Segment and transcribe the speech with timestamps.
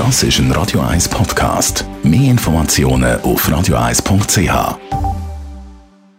[0.00, 1.84] Das ist ein Radio 1 Podcast.
[2.02, 4.78] Mehr Informationen auf radio1.ch.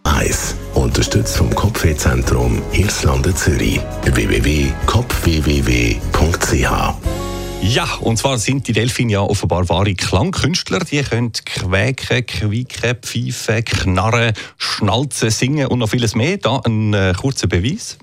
[0.04, 0.54] 1.
[0.74, 3.80] Unterstützt vom Kopfwehzentrum Irlande Zürich.
[4.04, 6.94] www.kopfwww.ch
[7.64, 10.80] ja, und zwar sind die Delfine ja offenbar wahre Klangkünstler.
[10.80, 16.38] Die können quäken, quieken, pfeifen, knarren, schnalzen, singen und noch vieles mehr.
[16.38, 17.98] Da ein äh, kurzer Beweis.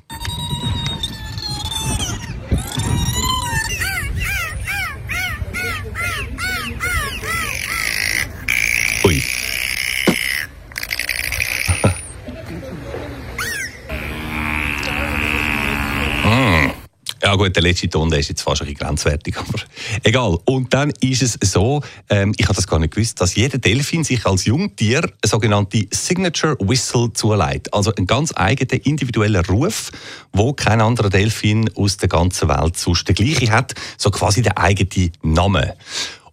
[17.29, 19.59] Ja gut, der letzte Ton der ist jetzt fast ein bisschen grenzwertig, aber
[20.01, 20.39] egal.
[20.45, 24.03] Und dann ist es so, ähm, ich habe das gar nicht gewusst, dass jeder Delfin
[24.03, 27.71] sich als Jungtier eine sogenannte Signature Whistle zuleiht.
[27.71, 29.91] Also ein ganz eigener individueller Ruf,
[30.33, 34.57] wo kein anderer Delfin aus der ganzen Welt sonst der gleiche hat, so quasi der
[34.57, 35.75] eigene Name.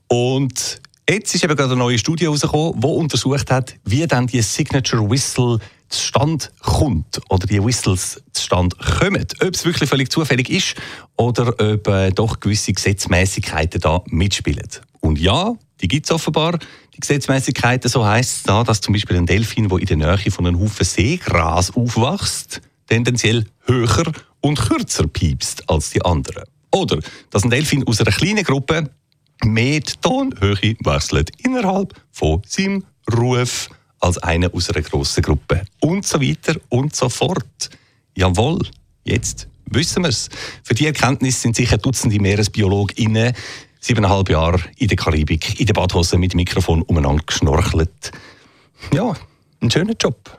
[0.09, 4.43] Und Jetzt ist eben gerade eine neue Studie herausgekommen, die untersucht hat, wie dann die
[4.43, 9.25] Signature Whistle zustande kommt oder die Whistles zustande kommen.
[9.41, 10.75] Ob es wirklich völlig zufällig ist
[11.17, 14.69] oder ob äh, doch gewisse Gesetzmäßigkeiten da mitspielen.
[14.99, 16.59] Und ja, die gibt es offenbar.
[16.97, 20.31] Die Gesetzmäßigkeiten, so heisst es da, dass zum Beispiel ein Delfin, der in der Nähe
[20.33, 24.11] von einem Haufen Seegras aufwächst, tendenziell höher
[24.41, 26.43] und kürzer piepst als die anderen.
[26.73, 26.99] Oder
[27.31, 28.91] dass ein Delfin aus einer kleinen Gruppe
[29.45, 32.85] mehr die Tonhöhe wechselt innerhalb von seinem
[33.17, 33.69] Ruf
[34.01, 35.63] als einer aus einer grossen Gruppe.
[35.81, 37.71] Und so weiter und so fort.
[38.15, 38.61] Jawohl,
[39.05, 40.29] jetzt wissen wir es.
[40.63, 43.35] Für die Erkenntnis sind sicher Dutzende MeeresbiologInnen
[43.81, 48.11] siebeneinhalb Jahre in der Karibik in der Badhose mit Mikrofon umeinander geschnorchelt.
[48.93, 49.15] Ja,
[49.61, 50.39] ein schöner Job.